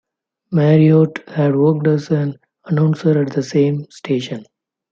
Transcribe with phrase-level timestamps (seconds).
[0.51, 4.43] Marriott had worked as an announcer at the same station.